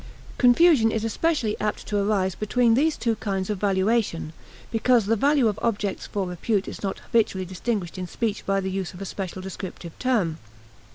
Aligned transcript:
Confusion 0.39 0.91
is 0.91 1.03
especially 1.03 1.55
apt 1.61 1.85
to 1.85 1.97
arise 2.01 2.33
between 2.33 2.73
these 2.73 2.97
two 2.97 3.15
kinds 3.17 3.51
of 3.51 3.59
valuation, 3.59 4.33
because 4.71 5.05
the 5.05 5.15
value 5.15 5.47
of 5.47 5.59
objects 5.61 6.07
for 6.07 6.25
repute 6.27 6.67
is 6.67 6.81
not 6.81 6.97
habitually 6.97 7.45
distinguished 7.45 7.99
in 7.99 8.07
speech 8.07 8.43
by 8.43 8.59
the 8.61 8.71
use 8.71 8.95
of 8.95 9.01
a 9.03 9.05
special 9.05 9.43
descriptive 9.43 9.93
term. 9.99 10.39